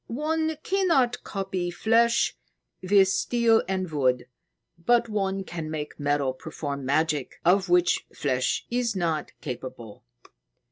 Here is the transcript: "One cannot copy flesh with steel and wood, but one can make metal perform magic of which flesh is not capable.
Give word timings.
"One 0.07 0.57
cannot 0.63 1.23
copy 1.23 1.69
flesh 1.69 2.35
with 2.81 3.07
steel 3.07 3.61
and 3.67 3.91
wood, 3.91 4.25
but 4.83 5.07
one 5.09 5.43
can 5.43 5.69
make 5.69 5.99
metal 5.99 6.33
perform 6.33 6.83
magic 6.87 7.35
of 7.45 7.69
which 7.69 8.07
flesh 8.11 8.65
is 8.71 8.95
not 8.95 9.31
capable. 9.41 10.03